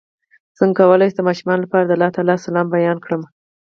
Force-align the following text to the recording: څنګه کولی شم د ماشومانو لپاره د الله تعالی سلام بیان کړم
څنګه 0.57 0.75
کولی 0.79 1.07
شم 1.11 1.15
د 1.17 1.19
ماشومانو 1.27 1.63
لپاره 1.65 1.83
د 1.85 1.91
الله 1.95 2.09
تعالی 2.15 2.35
سلام 2.45 2.67
بیان 2.77 2.97
کړم 3.05 3.21